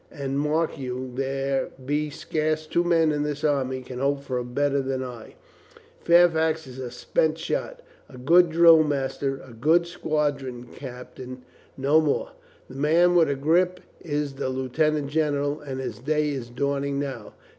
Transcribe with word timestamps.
And 0.11 0.39
mark 0.39 0.79
you, 0.79 1.11
there 1.13 1.69
be 1.85 2.09
scarce 2.09 2.65
two 2.65 2.83
men 2.83 3.11
in 3.11 3.21
this 3.21 3.43
army 3.43 3.83
can 3.83 3.99
hope 3.99 4.23
for 4.23 4.43
better 4.43 4.81
than 4.81 5.03
I. 5.03 5.35
Fairfax 6.03 6.65
is 6.65 6.79
a 6.79 6.89
spent 6.89 7.37
shot— 7.37 7.83
a 8.09 8.17
good 8.17 8.49
drill 8.49 8.81
master, 8.83 9.39
a 9.47 9.53
good 9.53 9.85
squadron 9.85 10.63
captain, 10.73 11.43
no 11.77 11.99
332 11.99 12.03
COLONEL 12.03 12.03
GREATHEART 12.03 12.05
more. 12.07 12.31
The 12.67 12.81
man 12.81 13.15
with 13.15 13.29
a 13.29 13.35
grip 13.35 13.79
is 14.01 14.33
the 14.33 14.49
lieutenant 14.49 15.09
gen 15.11 15.33
eral, 15.35 15.61
and 15.61 15.79
his 15.79 15.99
day 15.99 16.29
is 16.31 16.49
dawning 16.49 16.99
now. 16.99 17.35